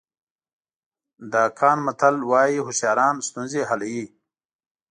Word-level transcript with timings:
د 1.31 1.33
اکان 1.47 1.77
متل 1.85 2.15
وایي 2.31 2.57
هوښیاران 2.65 3.15
ستونزې 3.27 3.61
حلوي. 3.69 4.05